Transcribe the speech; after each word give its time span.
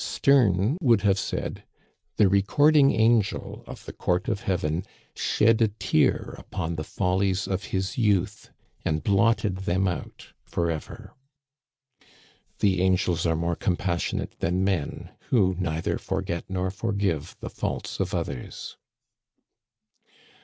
Sterne 0.03 0.79
would 0.81 1.01
have 1.01 1.19
said:" 1.19 1.63
The 2.17 2.27
recording 2.27 2.89
angel 2.91 3.63
of 3.67 3.85
the 3.85 3.93
court 3.93 4.27
of 4.29 4.41
heaven 4.41 4.83
shed 5.15 5.61
a 5.61 5.67
tear 5.67 6.33
upon 6.39 6.73
the 6.75 6.83
follies 6.83 7.47
of 7.47 7.65
his 7.65 7.99
youth, 7.99 8.49
and 8.83 9.03
blotted 9.03 9.57
them 9.57 9.87
out 9.87 10.29
forever." 10.43 11.13
The 12.61 12.81
angels 12.81 13.27
are 13.27 13.35
more 13.35 13.55
compassionate 13.55 14.33
than 14.39 14.63
men, 14.63 15.11
who 15.29 15.55
neither 15.59 15.99
forget 15.99 16.45
nor 16.49 16.71
forgive 16.71 17.37
the 17.39 17.51
faults 17.51 17.99
of 17.99 18.15
others 18.15 18.77